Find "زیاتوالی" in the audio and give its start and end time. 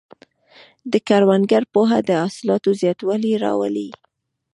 2.81-3.33